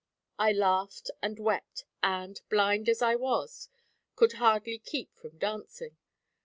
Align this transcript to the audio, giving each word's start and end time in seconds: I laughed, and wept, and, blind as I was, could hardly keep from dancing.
I 0.39 0.51
laughed, 0.51 1.11
and 1.21 1.37
wept, 1.37 1.85
and, 2.01 2.41
blind 2.49 2.89
as 2.89 3.03
I 3.03 3.13
was, 3.13 3.69
could 4.15 4.33
hardly 4.41 4.79
keep 4.79 5.13
from 5.15 5.37
dancing. 5.37 5.95